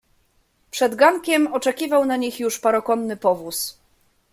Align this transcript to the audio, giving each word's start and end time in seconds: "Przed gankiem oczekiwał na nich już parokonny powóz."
"Przed 0.71 0.95
gankiem 0.95 1.47
oczekiwał 1.53 2.05
na 2.05 2.15
nich 2.17 2.39
już 2.39 2.59
parokonny 2.59 3.17
powóz." 3.17 3.79